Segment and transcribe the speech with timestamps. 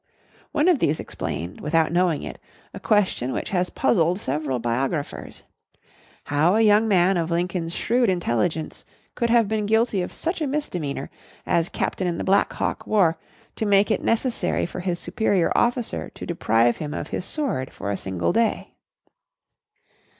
[0.51, 2.39] One of these explained, without knowing it,
[2.73, 5.43] a question which has puzzled several biographers
[6.23, 8.83] how a young man of Lincoln's shrewd intelligence
[9.13, 11.11] could have been guilty of such a misdemeanor,
[11.45, 15.51] as captain in the Black Hawk War, as to make it necessary for his superior
[15.55, 18.73] officer to deprive him of his sword for a single day.